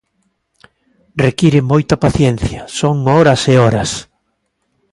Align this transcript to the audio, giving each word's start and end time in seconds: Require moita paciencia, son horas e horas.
Require 1.25 1.61
moita 1.71 1.95
paciencia, 2.05 2.61
son 2.79 2.95
horas 3.11 3.41
e 3.53 3.55
horas. 3.61 3.91